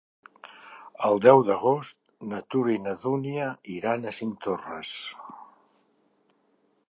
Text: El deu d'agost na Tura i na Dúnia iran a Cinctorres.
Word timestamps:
El 1.09 1.19
deu 1.25 1.41
d'agost 1.49 1.99
na 2.31 2.39
Tura 2.55 2.73
i 2.77 2.79
na 2.87 2.95
Dúnia 3.05 3.49
iran 3.75 4.07
a 4.07 4.13
Cinctorres. 4.21 4.95